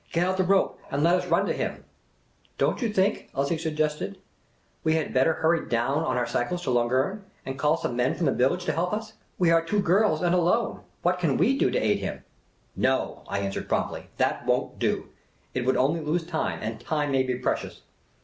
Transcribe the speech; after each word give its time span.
"Get 0.13 0.25
out 0.25 0.37
the 0.37 0.43
rope 0.43 0.79
and 0.89 1.03
let 1.03 1.13
us 1.17 1.27
run 1.27 1.45
to 1.45 1.53
him!"" 1.53 1.85
Don't 2.57 2.81
you 2.81 2.91
think," 2.91 3.29
Elsie 3.35 3.59
suggested," 3.59 4.17
we 4.83 4.95
had 4.95 5.13
better 5.13 5.33
hurry 5.33 5.69
down 5.69 5.99
on 5.99 6.17
our 6.17 6.25
cycles 6.25 6.63
to 6.63 6.71
Lungern 6.71 7.21
and 7.45 7.59
call 7.59 7.77
some 7.77 7.95
men 7.97 8.15
from 8.15 8.25
the 8.25 8.31
village 8.31 8.65
to 8.65 8.71
help 8.71 8.93
us? 8.93 9.13
We 9.37 9.51
are 9.51 9.63
two 9.63 9.79
girls, 9.79 10.23
and 10.23 10.33
alone. 10.33 10.79
What 11.03 11.19
can 11.19 11.37
we 11.37 11.55
do 11.55 11.69
to 11.69 11.77
aid 11.77 11.99
him?"" 11.99 12.23
No," 12.75 13.21
I 13.27 13.41
answered, 13.41 13.69
promptly," 13.69 14.07
that 14.17 14.43
won't 14.47 14.79
do. 14.79 15.09
It 15.53 15.67
would 15.67 15.77
only 15.77 15.99
lose 16.01 16.25
time— 16.25 16.57
and 16.63 16.79
time 16.79 17.11
may 17.11 17.21
be 17.21 17.35
precious. 17.35 17.83